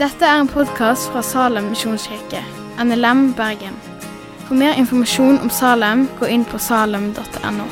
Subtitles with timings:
[0.00, 2.40] Dette er en podkast fra Salem misjonskirke,
[2.84, 3.74] NLM Bergen.
[4.46, 7.66] For mer informasjon om Salem, gå inn på salem.no.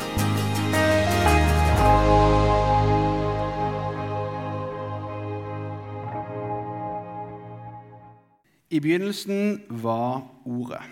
[8.69, 10.85] I begynnelsen var Ordet.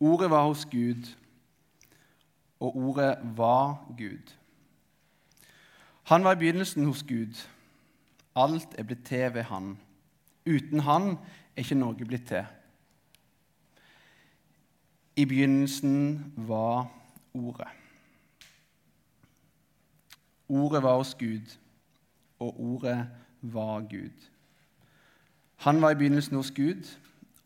[0.00, 1.16] Ordet var hos Gud,
[2.60, 4.36] og Ordet var Gud.
[6.02, 7.55] Han var i begynnelsen hos Gud.
[8.36, 9.78] Alt er blitt til ved Han.
[10.46, 11.10] Uten Han
[11.56, 12.44] er ikke noe blitt til.
[15.16, 16.92] I begynnelsen var
[17.36, 17.68] Ordet.
[20.48, 21.56] Ordet var hos Gud,
[22.38, 23.08] og Ordet
[23.42, 24.28] var Gud.
[25.56, 26.96] Han var i begynnelsen hos Gud.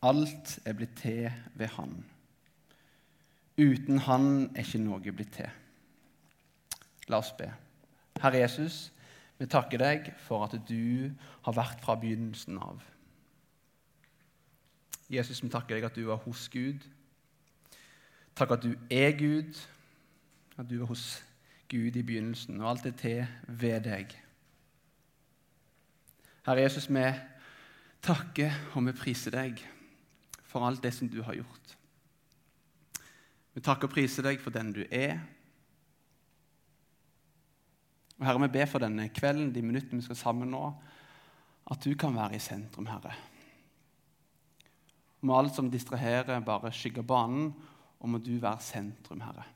[0.03, 2.05] Alt er blitt til ved Han.
[3.59, 5.51] Uten Han er ikke noe blitt til.
[7.09, 7.51] La oss be.
[8.23, 8.93] Herre Jesus,
[9.41, 11.09] vi takker deg for at du
[11.47, 12.83] har vært fra begynnelsen av.
[15.11, 16.85] Jesus, vi takker deg at du var hos Gud.
[18.37, 19.57] Takk at du er Gud,
[20.61, 21.23] at du var hos
[21.73, 24.13] Gud i begynnelsen, og alt er til ved deg.
[26.45, 27.09] Herre Jesus, vi
[28.05, 29.61] takker og vi priser deg
[30.51, 31.77] for alt det som du har gjort.
[33.55, 35.17] Vi takker og priser deg for den du er.
[38.21, 40.65] Og Herre, vi ber for denne kvelden, de minuttene vi skal sammen nå,
[41.73, 43.15] at du kan være i sentrum, Herre.
[45.25, 47.55] Må alt som distraherer, bare skygge banen,
[48.01, 49.47] og må du være sentrum, Herre.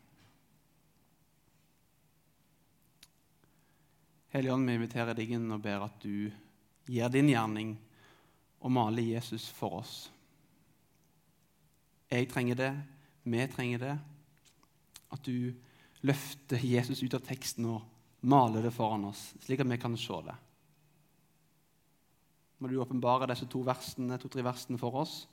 [4.32, 6.32] Hellige Ånd, vi inviterer deg inn og ber at du
[6.88, 7.76] gir din gjerning
[8.64, 9.94] og maler Jesus for oss.
[12.10, 12.72] Jeg trenger det,
[13.28, 13.96] vi trenger det.
[15.12, 15.52] At du
[16.02, 17.93] løfter Jesus ut av teksten og
[18.25, 20.34] maler det foran oss, slik at vi kan se det.
[22.58, 25.25] Må du åpenbare disse to versene, to-tre versene for oss,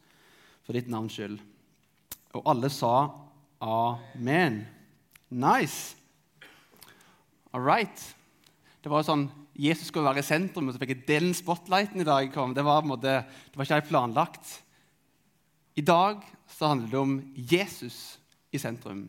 [0.66, 1.40] for ditt navns skyld.
[2.36, 3.12] Og alle sa
[3.62, 4.64] amen.
[5.32, 5.96] Nice!
[7.52, 8.04] All right.
[8.82, 9.26] Det var jo sånn,
[9.60, 12.32] Jesus skulle være i sentrum, og så fikk jeg den spotlighten i dag.
[12.34, 12.56] kom.
[12.56, 14.54] Det var, måte, det var ikke helt planlagt.
[15.76, 18.18] I dag så handler det om Jesus
[18.52, 19.06] i sentrum.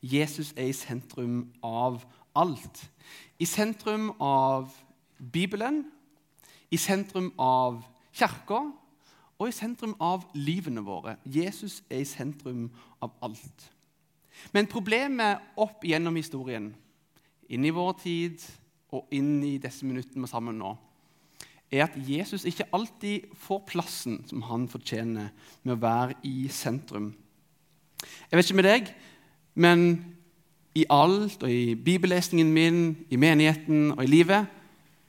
[0.00, 2.00] Jesus er i sentrum av
[2.36, 2.84] alt.
[3.38, 4.70] I sentrum av
[5.32, 5.84] Bibelen,
[6.70, 7.82] i sentrum av
[8.12, 8.62] kirka
[9.40, 11.16] og i sentrum av livene våre.
[11.24, 12.68] Jesus er i sentrum
[13.02, 13.70] av alt.
[14.52, 16.70] Men problemet opp gjennom historien,
[17.50, 18.44] inn i vår tid
[18.94, 20.74] og inn i disse minuttene vi sammen nå,
[21.70, 25.30] er at Jesus ikke alltid får plassen som han fortjener
[25.62, 27.12] med å være i sentrum.
[28.00, 28.90] Jeg vet ikke med deg,
[29.54, 29.84] men
[30.74, 34.46] i alt og i bibellesningen min, i menigheten og i livet,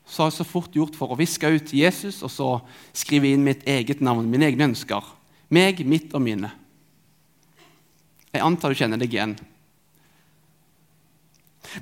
[0.06, 2.50] så har jeg så fort gjort for å viske ut Jesus og så
[2.98, 5.06] skrive inn mitt eget navn, mine egne ønsker.
[5.54, 6.50] Meg, mitt og mine.
[8.32, 9.36] Jeg antar du kjenner deg igjen.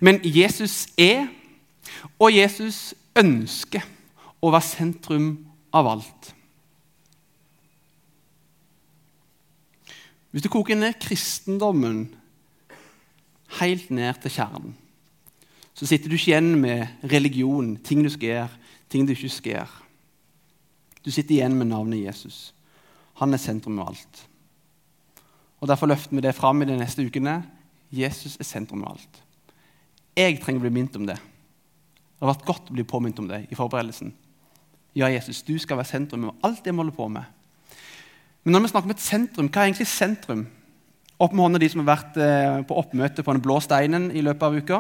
[0.02, 1.30] Men Jesus er,
[2.20, 3.86] og Jesus ønsker,
[4.40, 5.32] å være sentrum
[5.76, 6.30] av alt.
[10.32, 12.06] Hvis du koker ned kristendommen
[13.58, 14.76] helt ned til kjernen,
[15.74, 18.50] så sitter du ikke igjen med religion, ting du skal gjøre,
[18.92, 19.86] ting du ikke skal gjøre.
[21.06, 22.50] Du sitter igjen med navnet Jesus.
[23.22, 24.26] Han er sentrum av alt.
[25.60, 27.42] Og Derfor løfter vi det fram i de neste ukene.
[27.92, 29.22] Jesus er sentrum av alt.
[30.20, 31.16] Jeg trenger å bli minnet om det.
[31.16, 34.12] Det har vært godt å bli påminnet om det i forberedelsen.
[34.98, 37.24] Ja, Jesus, du skal være sentrum av alt det vi holder på med.
[38.44, 40.48] Men når vi snakker om et sentrum, hva er egentlig sentrum?
[41.20, 44.22] Opp med hånda de som har vært eh, på oppmøte på den blå steinen i
[44.24, 44.78] løpet av uka.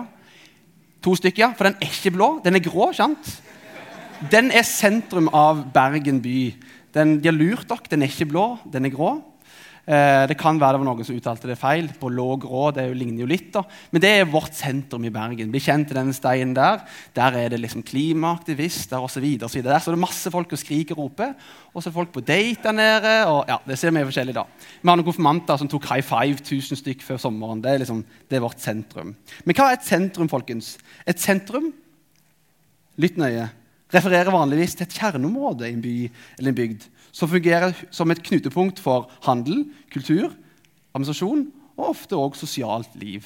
[1.04, 2.92] To stykker, for den er ikke blå, den er grå.
[2.96, 3.34] sant?
[4.32, 6.38] Den er sentrum av Bergen by.
[6.96, 9.18] Den, de har lurt dere, den er ikke blå, den er grå.
[9.88, 11.90] Eh, det kan være det var noen som uttalte det feil.
[12.00, 13.52] på låg råd, det ligner jo litt.
[13.54, 13.64] da.
[13.92, 15.52] Men det er vårt sentrum i Bergen.
[15.52, 16.82] Bli kjent til denne steinen der.
[17.14, 19.38] Der er det liksom klimaaktivister osv.
[19.40, 21.36] Der så er det masse folk som skriker og roper.
[21.74, 23.28] Og så er folk på date der nede.
[23.28, 24.44] og ja, Det ser vi forskjellig da.
[24.82, 27.62] Vi har noen konfirmanter som tok high five 1000 stykk før sommeren.
[27.62, 29.16] Det er, liksom, det er vårt sentrum.
[29.46, 30.78] Men hva er et sentrum, folkens?
[31.06, 31.74] Et sentrum
[33.00, 33.46] Lytt nøye
[33.94, 35.96] refererer vanligvis til et kjerneområde i en by
[36.38, 40.32] eller en bygd som fungerer som et knutepunkt for handel, kultur,
[40.94, 41.48] administrasjon
[41.80, 43.26] og ofte også sosialt liv.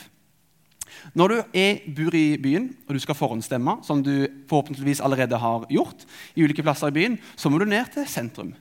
[1.18, 5.66] Når du er, bor i byen og du skal forhåndsstemme, som du forhåpentligvis allerede har
[5.72, 6.06] gjort,
[6.36, 8.54] i ulike plasser i byen, så må du ned til sentrum.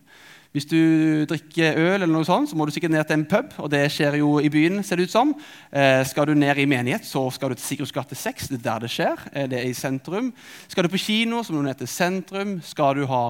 [0.52, 3.54] Hvis du drikker øl, eller noe sånt, så må du sikkert ned til en pub.
[3.56, 5.30] og det skjer jo i byen, ser det ut som.
[5.72, 8.48] Eh, skal du ned i menighet, så skal du til Sigurds gate 6.
[8.50, 9.22] Det er der det skjer.
[9.32, 10.28] Eh, det er i sentrum.
[10.68, 12.60] Skal du på kino, så må du ned til sentrum.
[12.60, 13.22] Skal du ha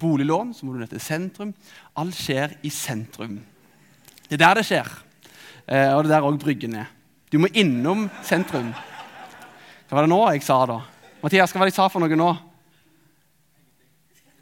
[0.00, 1.52] boliglån, så må du ned til sentrum.
[1.96, 3.38] Alt skjer i sentrum.
[4.26, 4.90] Det er der det skjer.
[5.68, 6.90] Eh, og det er der òg Bryggen er.
[7.30, 8.72] Du må innom sentrum.
[9.86, 10.80] Hva var det nå jeg sa, da?
[11.22, 12.32] Mathias, hva var det jeg sa for noe nå?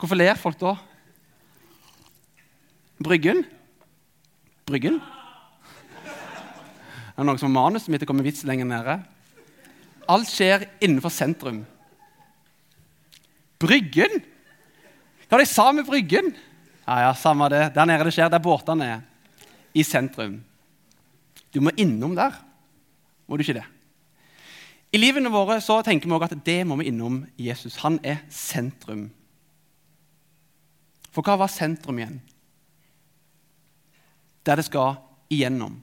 [0.00, 0.72] Hvorfor ler folk da?
[3.02, 3.44] Bryggen?
[4.68, 5.00] Bryggen?
[7.12, 8.02] Er det noen som har manuset mitt?
[8.02, 8.96] Det kommer vits lenger nede.
[10.10, 11.62] Alt skjer innenfor sentrum.
[13.62, 14.22] Bryggen?
[15.28, 16.32] Hva de det sa med Bryggen?
[16.86, 17.70] Ja, ja, Samme det.
[17.74, 19.04] Der nede det skjer, der båtene er.
[19.74, 20.40] I sentrum.
[21.52, 22.34] Du må innom der.
[23.28, 23.68] Må du ikke det?
[24.92, 27.78] I livene våre så tenker vi også at det må vi innom Jesus.
[27.80, 29.06] Han er sentrum.
[31.12, 32.18] For hva var sentrum igjen?
[34.46, 34.98] Der det skal
[35.32, 35.78] igjennom.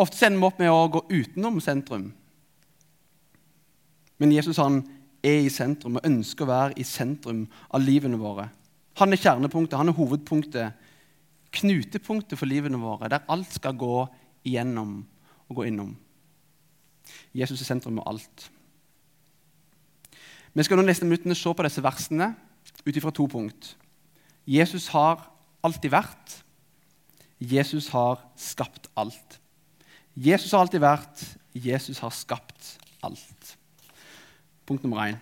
[0.00, 2.08] Ofte ender vi opp med å gå utenom sentrum.
[4.18, 4.82] Men Jesus han
[5.24, 8.48] er i sentrum og ønsker å være i sentrum av livene våre.
[8.98, 10.90] Han er kjernepunktet, han er hovedpunktet,
[11.54, 14.04] knutepunktet for livene våre, der alt skal gå
[14.46, 15.00] igjennom
[15.48, 15.94] og gå innom.
[17.34, 18.48] Jesus er sentrum av alt.
[20.54, 22.32] Vi skal nå neste minuttene se på disse versene
[22.84, 23.74] ut ifra to punkt.
[24.46, 25.22] Jesus har
[25.64, 26.38] alltid vært.
[27.40, 29.40] Jesus har skapt alt.
[30.14, 31.24] Jesus har alltid vært.
[31.54, 33.56] Jesus har skapt alt.
[34.66, 35.18] Punkt nummer én.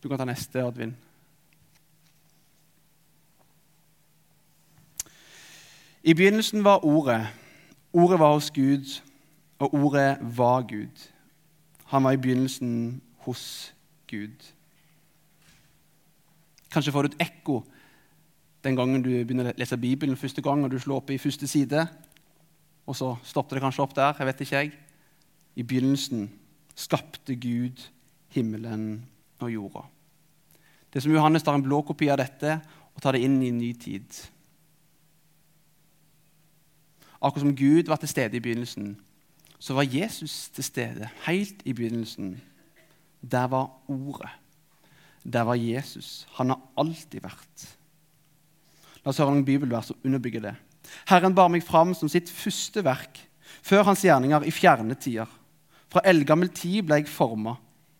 [0.00, 0.96] Du kan ta neste, Oddvin.
[6.02, 7.26] I begynnelsen var Ordet.
[7.92, 9.02] Ordet var hos Gud,
[9.58, 11.10] og Ordet var Gud.
[11.84, 13.74] Han var i begynnelsen hos
[14.08, 14.54] Gud.
[16.70, 17.60] Kanskje får du et ekko
[18.64, 21.48] den gangen du begynner å lese Bibelen første gang, og du slår opp i første
[21.48, 21.86] side.
[22.86, 24.14] Og så stopper det kanskje opp der.
[24.18, 24.72] jeg vet ikke jeg.
[25.56, 26.28] I begynnelsen
[26.76, 27.80] skapte Gud
[28.34, 29.06] himmelen
[29.40, 29.84] og jorda.
[30.90, 32.60] Det er som Johannes tar en blå kopi av dette
[32.94, 34.08] og tar det inn i en ny tid.
[37.20, 38.94] Akkurat som Gud var til stede i begynnelsen,
[39.60, 42.40] så var Jesus til stede helt i begynnelsen.
[43.20, 44.39] Der var Ordet.
[45.24, 46.26] Der var Jesus.
[46.38, 47.66] Han har alltid vært.
[49.00, 50.54] La oss høre noen bibelvers som underbygger det.
[51.08, 53.20] Herren bar meg fram som sitt første verk,
[53.62, 55.28] før hans gjerninger i fjerne tider.
[55.90, 57.56] Fra eldgammel tid ble jeg forma,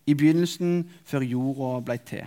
[0.09, 2.25] i begynnelsen før jorda ble til.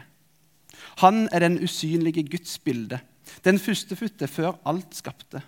[1.01, 3.00] Han er den usynlige Guds bilde,
[3.45, 5.42] den førstefødte før alt skapte.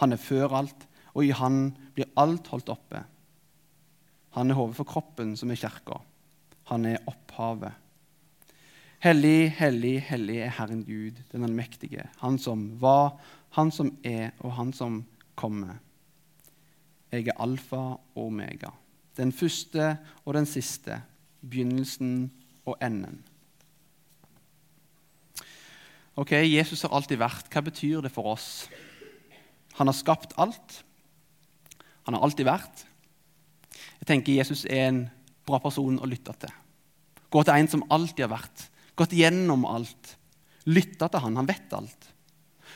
[0.00, 0.86] Han er før alt,
[1.16, 3.00] og i han blir alt holdt oppe.
[4.36, 5.98] Han er hodet for kroppen, som er kirka.
[6.70, 7.85] Han er opphavet
[9.04, 13.18] Hellig, hellig, hellig er Herren Gud, den allmektige, Han som var,
[13.50, 15.04] Han som er, og Han som
[15.34, 15.76] kommer.
[17.12, 18.70] Jeg er alfa og omega,
[19.16, 21.02] den første og den siste,
[21.40, 22.32] begynnelsen
[22.64, 23.22] og enden.
[26.16, 27.50] Ok, Jesus har alltid vært.
[27.52, 28.68] Hva betyr det for oss?
[29.76, 30.84] Han har skapt alt.
[32.08, 32.86] Han har alltid vært.
[34.00, 35.02] Jeg tenker Jesus er en
[35.46, 36.54] bra person å lytte til.
[37.30, 40.16] Gå til en som alltid har vært gått gjennom alt,
[40.66, 42.08] lytta til han, han vet alt.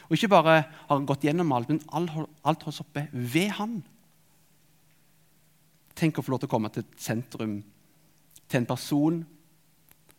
[0.09, 3.79] Og ikke bare har han gått gjennom alt, men alt holdes oppe ved han.
[5.99, 7.61] Tenk å få lov til å komme til et sentrum,
[8.51, 9.21] til en person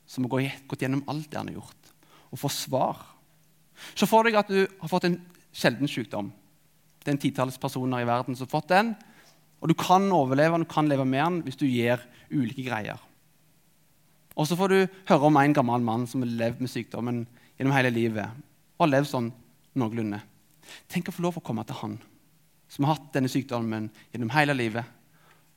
[0.07, 1.93] som har gått gjennom alt det han har gjort,
[2.31, 3.03] og få svar.
[3.95, 5.19] Så får deg at du har fått en
[5.51, 6.31] sjelden sykdom.
[7.01, 8.93] Det er en titalls personer i verden som har fått den.
[9.61, 12.99] Og du kan overleve du kan leve med den hvis du gjør ulike greier.
[14.35, 17.25] Og så får du høre om en gammel mann som har levd med sykdommen
[17.57, 18.29] gjennom hele livet.
[18.77, 19.27] og har levd sånn
[19.77, 20.17] noenlunde.
[20.89, 21.99] Tenk å få lov å komme til han
[22.71, 24.87] som har hatt denne sykdommen gjennom hele livet,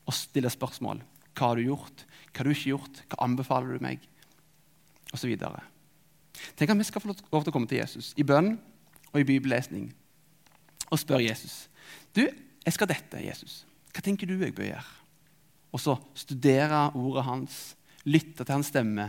[0.04, 0.98] og stille spørsmål.
[1.32, 2.02] Hva har du gjort?
[2.32, 3.02] Hva har du ikke gjort?
[3.08, 4.02] Hva anbefaler du meg?
[5.12, 5.62] Og så videre.
[6.58, 8.56] Tenk at vi skal få lov til å komme til Jesus i bønn
[9.12, 9.86] og i bibellesning
[10.90, 11.68] og spørre Jesus.
[12.14, 13.62] Du, jeg skal dette, Jesus.
[13.94, 15.00] Hva tenker du jeg bør gjøre?
[15.74, 17.62] Og så studere ordet hans
[18.04, 19.08] lytte til hans stemme.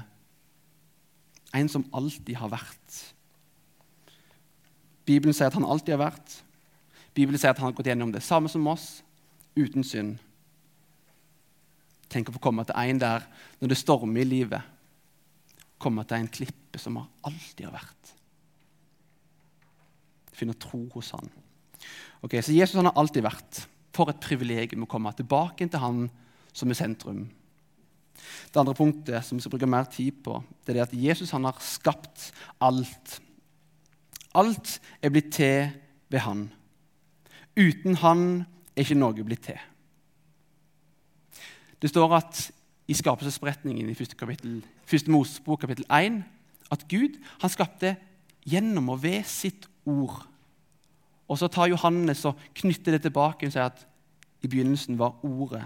[1.55, 3.01] En som alltid har vært.
[5.05, 6.39] Bibelen sier at han alltid har vært.
[7.15, 9.03] Bibelen sier at han har gått gjennom det samme som oss,
[9.55, 10.17] uten synd.
[12.11, 13.25] Tenk å få komme til en der
[13.61, 14.73] når det stormer i livet.
[15.81, 18.11] Komme til en klippe som har alltid har vært.
[20.35, 21.31] Finne tro hos han.
[22.25, 23.65] Ok, Så Jesus han har alltid vært.
[23.95, 26.07] For et privilegium å komme tilbake til han
[26.51, 27.29] som er sentrum.
[28.15, 31.47] Det andre punktet som vi skal bruke mer tid på, det er at Jesus han
[31.47, 32.31] har skapt
[32.63, 33.19] alt.
[34.35, 35.69] Alt er blitt til
[36.11, 36.47] ved han.
[37.55, 38.27] Uten han
[38.75, 39.59] er ikke noe blitt til.
[41.81, 42.45] Det står at
[42.87, 46.21] i skapelsesberetningen i første, kapittel, første Mosebok kapittel 1
[46.73, 47.95] at Gud han skapte
[48.45, 50.25] gjennom og ved sitt ord.
[51.27, 53.85] Og Så tar Johannes og knytter det tilbake og sier at
[54.45, 55.63] i begynnelsen var Ordet.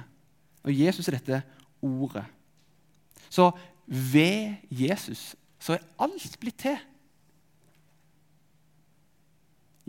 [0.63, 1.41] Og Jesus er dette
[1.81, 2.23] Ordet.
[3.29, 3.51] Så
[3.85, 6.77] ved Jesus så er alt blitt til.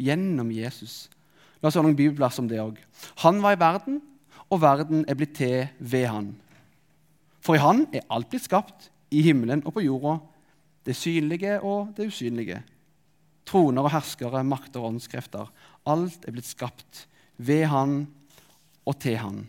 [0.01, 1.09] Gjennom Jesus.
[1.61, 2.79] La oss ha noen bibelplass om det òg.
[3.25, 4.01] Han var i verden,
[4.51, 6.33] og verden er blitt til ved han.
[7.45, 10.19] For i han er alt blitt skapt, i himmelen og på jorda,
[10.87, 12.61] det synlige og det usynlige.
[13.49, 15.49] Troner og herskere, makter og åndskrefter.
[15.91, 17.05] Alt er blitt skapt
[17.37, 18.05] ved han
[18.87, 19.43] og til han.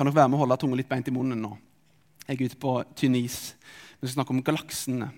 [0.00, 1.48] Kan dere være med å holde tunga litt beint i munnen nå?
[2.24, 3.34] Jeg er ute på tynn is.
[4.00, 5.10] Vi skal snakke om galaksene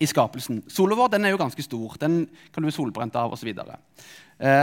[0.00, 0.62] i skapelsen.
[0.72, 1.98] Sola vår den er jo ganske stor.
[2.00, 3.50] Den kan du bli solbrent av osv.
[3.52, 4.62] Eh,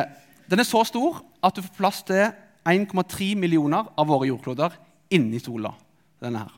[0.50, 2.24] den er så stor at du får plass til
[2.66, 4.80] 1,3 millioner av våre jordkloder
[5.14, 5.75] inni sola.
[6.18, 6.58] denne her.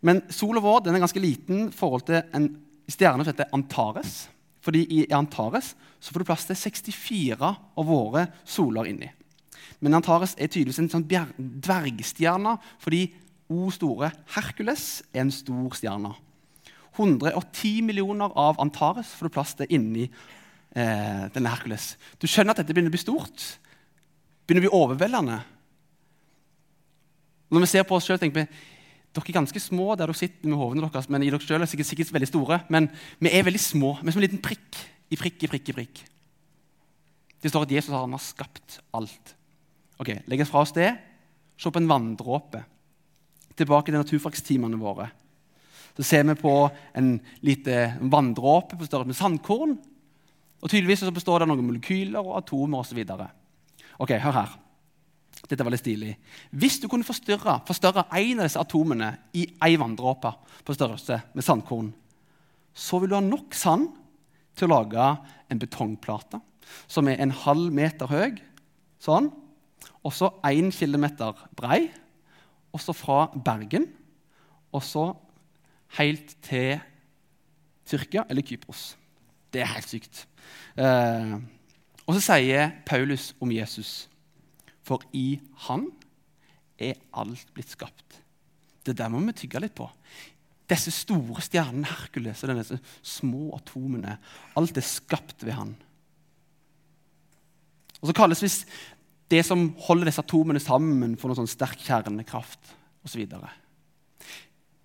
[0.00, 2.48] Men sola vår den er ganske liten i forhold til en
[2.88, 4.30] stjerne som heter Antares.
[4.64, 9.12] Fordi I Antares så får du plass til 64 av våre soler inni.
[9.80, 13.06] Men Antares er tydeligvis en sånn dvergstjerne fordi
[13.48, 16.10] O store Hercules er en stor stjerne.
[16.98, 21.94] 110 millioner av Antares får du plass til inni eh, denne Hercules.
[22.20, 23.46] Du skjønner at dette begynner å bli stort
[24.48, 25.38] begynner å bli overveldende.
[27.52, 28.66] Når vi ser på oss sjøl, tenker vi
[29.16, 31.70] dere er ganske små der dere sitter med hovene deres, men i dere selv er
[31.70, 32.60] sikkert, sikkert veldig store.
[32.72, 33.94] Men vi er veldig små.
[34.00, 34.78] Vi er som en liten prikk
[35.12, 36.02] i prikk i prikk i prikk.
[37.42, 39.34] Det står at Jesus har skapt alt.
[39.98, 40.90] Ok, Legg oss fra oss det.
[41.58, 42.62] Se på en vanndråpe.
[43.58, 45.08] Tilbake til naturfagstimene våre.
[45.98, 46.54] Så ser vi på
[46.94, 49.74] en lite vanndråpe på størrelse med sandkorn.
[50.62, 53.02] Og tydeligvis så består det av noen molekyler og atomer osv.
[53.98, 54.56] Ok, hør her.
[55.48, 56.12] Dette var litt stilig.
[56.50, 60.32] Hvis du kunne forstørre, forstørre en av disse atomene i ei vanndråpe
[60.66, 61.90] på størrelse med sandkorn,
[62.74, 63.90] så vil du ha nok sand
[64.58, 65.10] til å lage
[65.50, 66.40] en betongplate
[66.90, 68.38] som er en halv meter høy,
[69.02, 69.30] sånn,
[70.08, 71.90] og så én kilometer brei,
[72.72, 73.84] og så fra Bergen,
[74.72, 75.10] og så
[75.98, 76.78] helt til
[77.88, 78.94] Tyrkia eller Kypros.
[79.52, 80.24] Det er helt sykt.
[80.76, 81.36] Eh,
[82.06, 84.08] og så sier Paulus om Jesus
[84.88, 85.36] For i
[85.66, 85.90] han
[86.80, 88.22] er alt blitt skapt.
[88.86, 89.84] Det der må vi tygge litt på.
[90.68, 94.16] Disse store stjernene, Herkules og disse små atomene,
[94.56, 95.74] alt er skapt ved han.
[98.00, 98.64] Og Så kalles visst
[99.30, 102.72] det som holder disse atomene sammen, for noen sånn sterk kjernekraft
[103.04, 103.26] osv.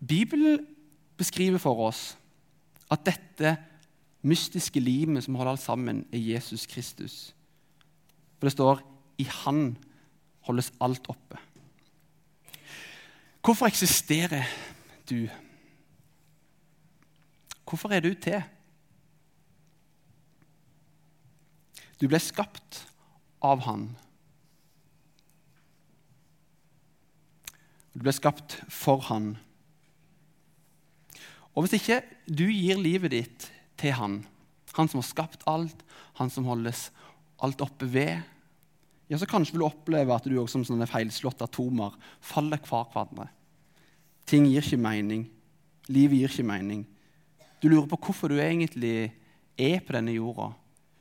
[0.03, 0.65] Bibelen
[1.19, 2.01] beskriver for oss
[2.91, 3.55] at dette
[4.23, 7.33] mystiske limet som holder alt sammen, er Jesus Kristus.
[8.37, 8.83] For det står
[9.21, 9.77] i Han
[10.47, 11.39] holdes alt oppe.
[13.43, 14.47] Hvorfor eksisterer
[15.09, 15.27] du?
[17.67, 18.43] Hvorfor er du til?
[21.99, 22.83] Du ble skapt
[23.43, 23.89] av Han.
[27.93, 29.35] Du ble skapt for Han.
[31.53, 34.21] Og hvis ikke du gir livet ditt til Han.
[34.73, 35.83] Han som har skapt alt,
[36.17, 36.87] han som holdes
[37.45, 38.23] alt oppe ved.
[39.05, 41.93] Ja, så kanskje vil du oppleve at du også som sånne feilslåtte atomer
[42.25, 43.27] faller hver hverandre.
[44.25, 45.27] Ting gir ikke mening.
[45.93, 46.81] Livet gir ikke mening.
[47.61, 49.11] Du lurer på hvorfor du egentlig
[49.53, 50.49] er på denne jorda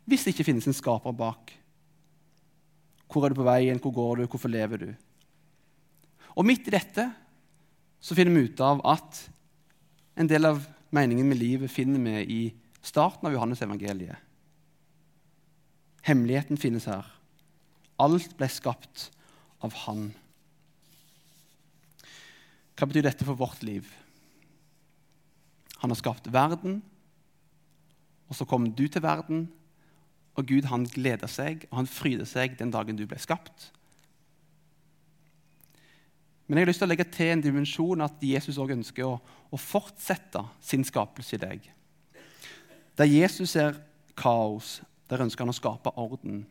[0.05, 1.53] hvis det ikke finnes en skaper bak.
[3.07, 3.79] Hvor er du på veien?
[3.81, 4.25] Hvor går du?
[4.27, 4.89] Hvorfor lever du?
[6.37, 7.07] Og midt i dette
[8.03, 9.21] så finner vi ut av at
[10.19, 10.62] en del av
[10.93, 12.43] meningen med livet finner vi i
[12.85, 14.19] starten av Johannes evangeliet.
[16.03, 17.07] Hemmeligheten finnes her.
[18.03, 19.11] Alt ble skapt
[19.62, 20.09] av Han.
[22.75, 23.87] Hva betyr dette for vårt liv?
[25.83, 26.81] Han har skapt verden,
[28.27, 29.47] og så kom du til verden.
[30.39, 33.69] Og Gud han gleda seg og han fryder seg den dagen du ble skapt.
[36.52, 39.14] Men jeg har lyst til å legge til en dimensjon at Jesus også ønsker å,
[39.49, 41.71] å fortsette sin skapelse i deg.
[43.00, 43.78] Der Jesus ser
[44.21, 46.42] kaos, der ønsker han å skape orden.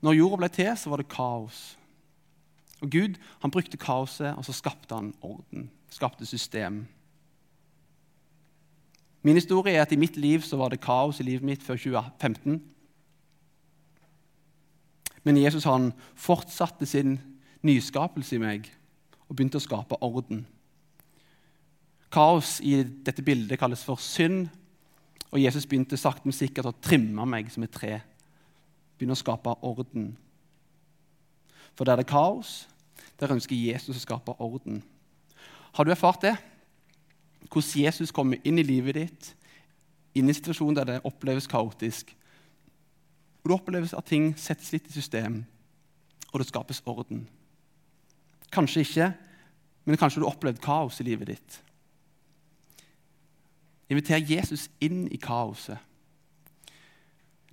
[0.00, 1.60] Når jorda ble til, så var det kaos.
[2.80, 5.68] Og Gud han brukte kaoset, og så skapte han orden.
[5.92, 6.86] Skapte system.
[9.20, 11.76] Min historie er at i mitt liv så var det kaos i livet mitt før
[11.76, 12.62] 2015.
[15.28, 17.18] Men Jesus han fortsatte sin
[17.66, 18.68] nyskapelse i meg
[19.28, 20.44] og begynte å skape orden.
[22.12, 24.46] Kaos i dette bildet kalles for synd,
[25.28, 27.98] og Jesus begynte sakte, men sikkert å trimme meg som et tre.
[28.96, 30.14] Begynne å skape orden.
[31.76, 32.62] For der det er kaos,
[33.20, 34.80] der ønsker Jesus å skape orden.
[35.76, 36.36] Har du erfart det?
[37.48, 39.28] Hvordan Jesus kommer inn i livet ditt,
[40.16, 42.14] inn i situasjonen der det oppleves kaotisk.
[43.44, 45.42] Og det oppleves at ting settes litt i system,
[46.32, 47.26] og det skapes orden.
[48.52, 49.08] Kanskje ikke,
[49.84, 51.58] men kanskje du har opplevd kaos i livet ditt.
[53.88, 55.78] Inviter Jesus inn i kaoset.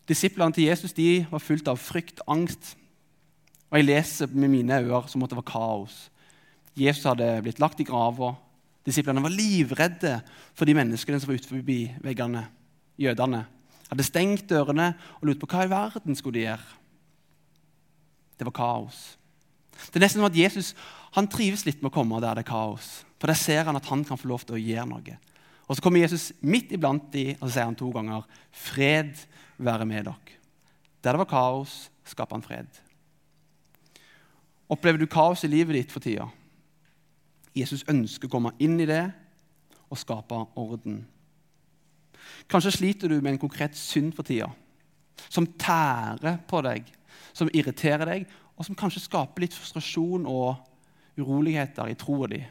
[0.06, 2.76] Disiplene til Jesus de var fullt av frykt, angst.
[3.72, 6.10] Og Jeg leser med mine ører som at det var kaos.
[6.78, 8.36] Jesus hadde blitt lagt i grava.
[8.86, 10.20] Disiplene var livredde
[10.54, 11.64] for de menneskene som var utenfor
[12.04, 12.46] veggene.
[13.02, 13.46] Jødene
[13.90, 16.82] hadde stengt dørene og lurt på hva i verden skulle de gjøre.
[18.36, 19.16] Det var kaos.
[19.76, 20.74] Det er nesten som at Jesus
[21.16, 23.06] han trives litt med å komme der det er kaos.
[23.20, 25.18] For der ser han at han kan få lov til å gjøre noe.
[25.66, 29.26] Og Så kommer Jesus midt iblant de, og så sier han to ganger 'Fred
[29.58, 30.36] være med dere'.
[31.04, 32.68] Der det var kaos, skaper han fred.
[34.70, 36.28] Opplever du kaos i livet ditt for tida?
[37.56, 39.12] Jesus ønsker å komme inn i det
[39.90, 41.06] og skape orden.
[42.50, 44.50] Kanskje sliter du med en konkret synd for tida,
[45.30, 46.84] som tærer på deg,
[47.34, 50.56] som irriterer deg, og som kanskje skaper litt frustrasjon og
[51.20, 52.42] uroligheter i troa di.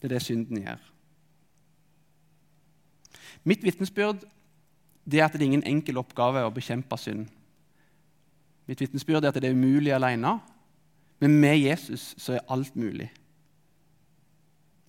[0.00, 0.86] Det er det synden gjør.
[3.44, 4.24] Mitt vitnesbyrd
[5.10, 7.28] er at det er ingen enkel oppgave å bekjempe synd.
[8.68, 10.36] Mitt vitnesbyrd er at det er umulig alene,
[11.20, 13.10] men med Jesus så er alt mulig.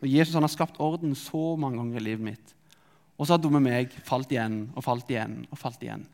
[0.01, 2.55] Og Jesus har skapt orden så mange ganger i livet mitt.
[3.17, 6.07] Og så har dumme meg falt igjen og falt igjen og falt igjen.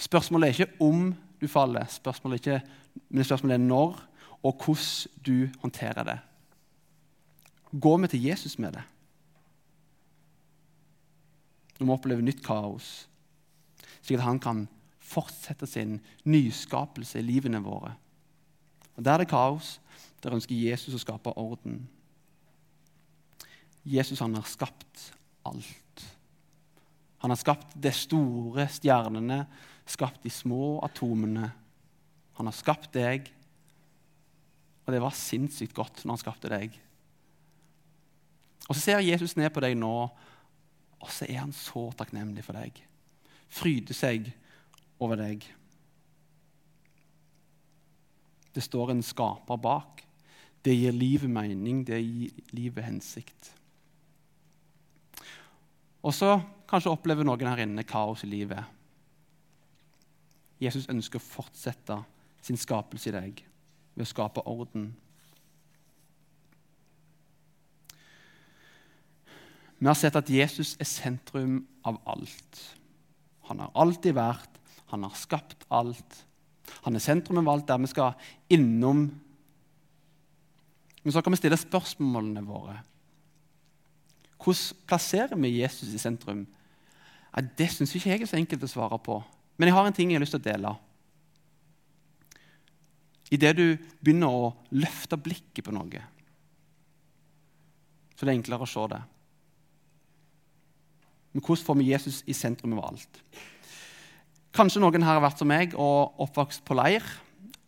[0.00, 2.60] Spørsmålet er ikke om du faller, spørsmålet ikke,
[3.08, 4.00] men spørsmålet er når
[4.42, 6.18] og hvordan du håndterer det.
[7.80, 8.82] Går vi til Jesus med det?
[11.78, 13.08] Når vi opplever nytt kaos,
[14.02, 14.66] slik at han kan
[15.00, 17.94] fortsette sin nyskapelse i livene våre.
[18.96, 19.80] Og Der det er kaos,
[20.22, 21.88] der ønsker Jesus å skape orden.
[23.84, 25.12] Jesus han har skapt
[25.48, 26.04] alt.
[27.20, 29.46] Han har skapt de store stjernene,
[29.90, 31.50] skapt de små atomene.
[32.38, 33.28] Han har skapt deg,
[34.86, 36.76] og det var sinnssykt godt når han skapte deg.
[38.68, 39.94] Og Så ser Jesus ned på deg nå,
[41.00, 42.76] og så er han så takknemlig for deg.
[43.50, 44.30] Fryder seg
[45.02, 45.44] over deg.
[48.54, 50.04] Det står en skaper bak.
[50.62, 53.54] Det gir livet mening, det gir livet hensikt.
[56.04, 56.34] Og så
[56.68, 58.79] kanskje opplever noen her inne kaos i livet.
[60.60, 61.96] Jesus ønsker å fortsette
[62.44, 63.40] sin skapelse i deg
[63.94, 64.90] ved å skape orden.
[69.80, 72.60] Vi har sett at Jesus er sentrum av alt.
[73.48, 74.60] Han har alltid vært,
[74.92, 76.18] han har skapt alt.
[76.84, 78.12] Han er sentrum av alt der vi skal
[78.52, 79.06] innom.
[81.00, 82.76] Men så kan vi stille spørsmålene våre.
[84.40, 86.44] Hvordan plasserer vi Jesus i sentrum?
[87.30, 89.20] Ja, det syns ikke jeg er så enkelt å svare på.
[89.60, 90.72] Men jeg har en ting jeg har lyst til å dele.
[93.30, 93.66] Idet du
[94.00, 96.00] begynner å løfte blikket på noe,
[98.16, 99.00] så det er enklere å se det.
[101.30, 103.20] Men hvordan får vi Jesus i sentrum av alt?
[104.56, 107.04] Kanskje noen her har vært som meg og oppvokst på leir.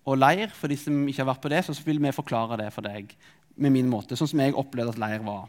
[0.02, 2.72] Og leir, for de som ikke har vært på det, så vil vi forklare det
[2.74, 3.12] for deg
[3.54, 5.46] med min måte, sånn som jeg opplevde at leir var.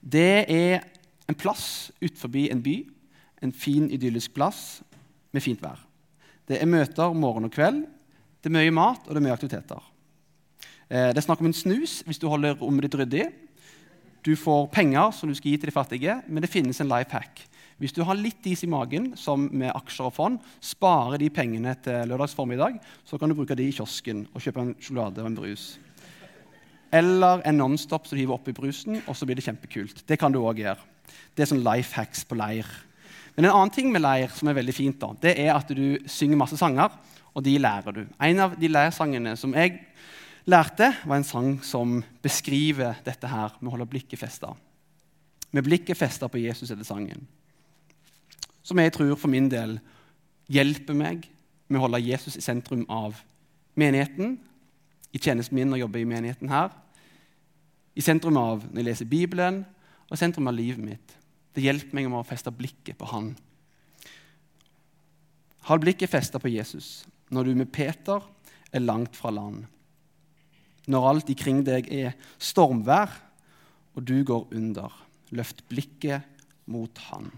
[0.00, 0.86] Det er
[1.26, 2.76] en plass utenfor en by,
[3.42, 4.78] en fin, idyllisk plass
[5.36, 5.82] med fint vær.
[6.46, 7.84] Det er møter morgen og kveld,
[8.40, 9.90] det er mye mat, og det er mye aktiviteter.
[10.86, 13.26] Eh, det er snakk om en snus hvis du holder rommet ditt ryddig.
[14.26, 17.14] Du får penger som du skal gi til de fattige, men det finnes en life
[17.14, 17.42] hack.
[17.76, 21.74] Hvis du har litt is i magen, som med aksjer og fond, sparer de pengene
[21.84, 25.28] til lørdags formiddag, så kan du bruke de i kiosken og kjøpe en sjokolade og
[25.28, 25.66] en brus.
[26.94, 30.06] Eller en Nonstop som du hiver oppi brusen, og så blir det kjempekult.
[30.08, 30.80] Det kan du òg gjøre.
[31.36, 32.70] Det er sånn life hacks på leir.
[33.36, 35.98] Men en annen ting med leir som er veldig fint, da, det er at du
[36.08, 36.92] synger masse sanger,
[37.36, 38.06] og de lærer du.
[38.24, 39.76] En av de leirsangene som jeg
[40.48, 44.54] lærte, var en sang som beskriver dette her med å holde blikket festa.
[45.52, 47.26] Med blikket festa på Jesus er det sangen.
[48.64, 49.76] Som jeg tror for min del
[50.50, 51.28] hjelper meg
[51.68, 53.18] med å holde Jesus i sentrum av
[53.76, 54.38] menigheten,
[55.12, 56.72] i tjenesten min og jobber i menigheten her,
[57.96, 59.62] i sentrum av når jeg leser Bibelen,
[60.06, 61.15] og i sentrum av livet mitt.
[61.56, 63.30] Det hjelper meg med å feste blikket på Han.
[65.70, 68.20] Hold blikket festa på Jesus når du med Peter
[68.76, 69.64] er langt fra land.
[70.86, 73.16] Når alt ikring deg er stormvær
[73.96, 74.92] og du går under,
[75.32, 76.28] løft blikket
[76.70, 77.32] mot Han.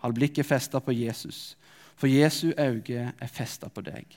[0.00, 1.58] Hold blikket festa på Jesus,
[1.94, 4.08] for Jesu øyne er festa på deg.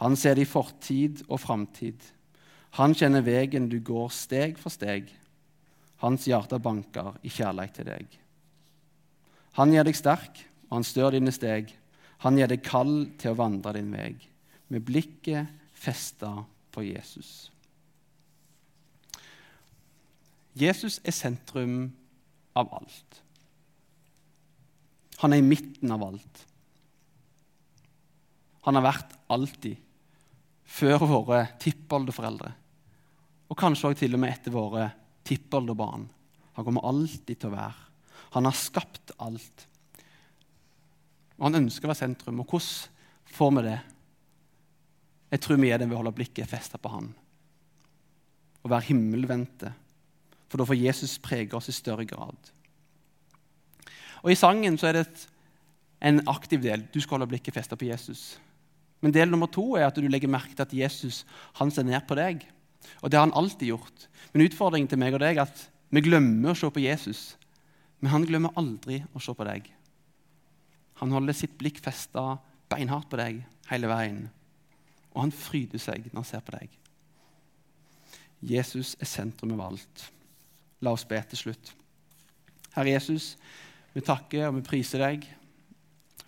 [0.00, 1.98] Han ser i fortid og framtid.
[2.78, 5.10] Han kjenner veien du går steg for steg.
[6.00, 8.18] Hans hjerte banker i kjærlighet til deg.
[9.58, 11.72] Han gjør deg sterk, og han stør dine steg.
[12.24, 14.12] Han gir deg kall til å vandre din vei,
[14.70, 16.32] med blikket festa
[16.70, 17.50] på Jesus.
[20.60, 21.90] Jesus er sentrum
[22.58, 23.20] av alt.
[25.20, 26.46] Han er i midten av alt.
[28.66, 29.76] Han har vært alltid,
[30.70, 32.52] før våre tippoldeforeldre,
[33.50, 34.84] Og kanskje også til og med etter våre
[35.26, 36.08] tippolderbarn.
[36.56, 37.88] Han kommer alltid til å være.
[38.36, 39.66] Han har skapt alt.
[41.38, 42.42] Og han ønsker å være sentrum.
[42.42, 43.78] Og hvordan får vi det?
[45.30, 47.10] Jeg tror vi er det ved å holde blikket festa på han.
[48.60, 49.72] Og være himmelvendte.
[50.50, 52.50] For da får Jesus prege oss i større grad.
[54.20, 55.26] Og I sangen så er det et,
[56.10, 56.84] en aktiv del.
[56.92, 58.34] Du skal holde blikket festa på Jesus.
[59.00, 61.22] Men del nummer to er at du legger merke til at Jesus
[61.56, 62.44] han ser ned på deg.
[63.00, 64.06] Og det har han alltid gjort.
[64.32, 67.22] Men utfordringen til meg og deg er at vi glemmer å se på Jesus.
[68.00, 69.66] Men han glemmer aldri å se på deg.
[71.00, 72.36] Han holder sitt blikk festa
[72.70, 74.22] beinhardt på deg hele veien.
[75.14, 76.76] Og han fryder seg når han ser på deg.
[78.40, 80.06] Jesus er sentrum av alt.
[80.80, 81.74] La oss be til slutt.
[82.72, 83.34] Herre Jesus,
[83.92, 85.26] vi takker og vi priser deg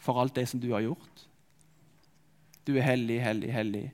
[0.02, 1.26] for alt det som du har gjort.
[2.66, 3.86] Du er hellig, hellig, hellig.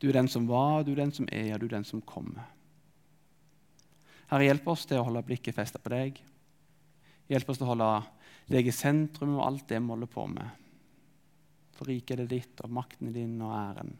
[0.00, 2.02] Du er den som var, du er den som er, og du er den som
[2.04, 2.50] kommer.
[4.30, 6.18] Herre, hjelp oss til å holde blikket festa på deg.
[7.30, 7.90] Hjelp oss til å holde
[8.50, 10.64] deg i sentrum og alt det vi holder på med.
[11.74, 13.94] For riket er ditt, og makten din, og æren.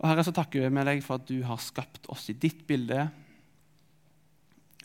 [0.00, 2.66] Og Herre, så takker vi med deg for at du har skapt oss i ditt
[2.68, 3.06] bilde.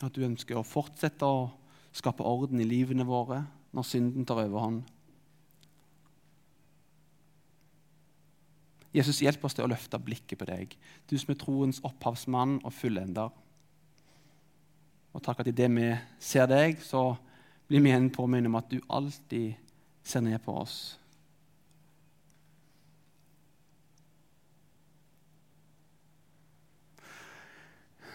[0.00, 1.50] At du ønsker å fortsette å
[1.92, 3.42] skape orden i livene våre
[3.76, 4.84] når synden tar overhånd.
[8.90, 10.72] Jesus, hjelp oss til å løfte blikket på deg,
[11.06, 13.30] du som er troens opphavsmann og fullender.
[15.14, 15.90] Og takk at idet vi
[16.22, 17.12] ser deg, så
[17.70, 19.54] blir vi igjen påminnet om at du alltid
[20.02, 20.78] ser ned på oss.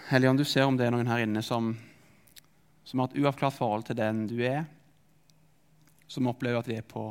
[0.06, 1.72] Helligånd, du ser om det er noen her inne som,
[2.86, 4.68] som har et uavklart forhold til den du er,
[6.06, 7.08] som opplever at vi er på,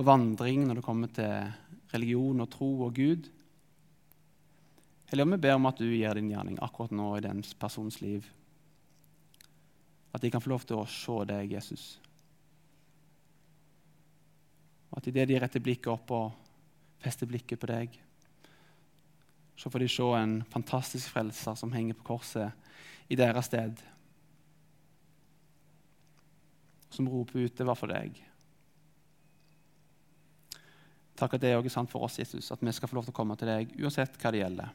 [0.00, 1.50] på vandring når det kommer til
[1.92, 3.26] religion og tro og Gud.
[5.12, 7.98] Eller om vi ber om at du gjør din gjerning akkurat nå i den persons
[8.00, 8.24] liv.
[10.16, 11.84] At de kan få lov til å se deg, Jesus.
[14.88, 16.32] Og at idet de retter blikket opp og
[17.04, 18.00] fester blikket på deg,
[19.60, 23.84] så får de se en fantastisk frelser som henger på korset i deres sted.
[26.88, 28.29] Som roper ut 'det var for deg'.
[31.20, 33.12] Takk at det er også sant for oss, Jesus, at vi skal få lov til
[33.12, 34.70] å komme til deg uansett hva det gjelder.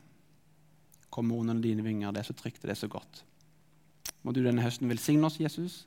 [1.10, 3.24] Kom under dine vinger, det er så trygt det er så godt.
[4.22, 5.86] Må du denne høsten velsigne oss, Jesus,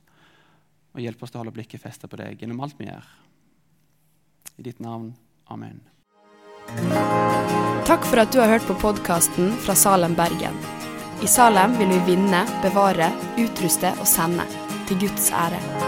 [0.94, 3.06] og hjelpe oss til å holde blikket festet på deg gjennom alt vi gjør.
[4.58, 5.12] I ditt navn.
[5.52, 5.78] Amen.
[7.88, 10.58] Takk for at du har hørt på podkasten fra Salem, Bergen.
[11.22, 14.46] I Salem vil vi vinne, bevare, utruste og sende.
[14.88, 15.87] Til Guds ære.